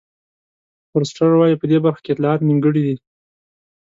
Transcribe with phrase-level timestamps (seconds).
[0.89, 2.95] فورسټر وایي په دې برخه کې اطلاعات نیمګړي دي.